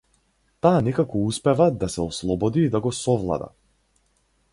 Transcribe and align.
Таа 0.65 0.77
некако 0.85 1.19
успева 1.31 1.67
да 1.83 1.89
се 1.95 2.01
ослободи 2.05 2.65
и 2.69 2.73
да 2.77 2.81
го 2.87 2.93
совлада. 3.01 3.51